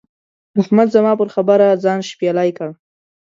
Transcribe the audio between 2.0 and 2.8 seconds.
شپېلی کړ.